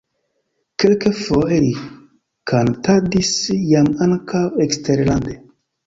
[0.83, 1.69] Kelkfoje li
[2.53, 3.37] kantadis
[3.75, 5.43] jam ankaŭ eksterlande.